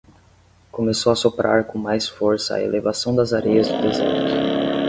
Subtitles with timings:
[0.71, 4.71] Começou a soprar com mais força a elevação das areias do deserto.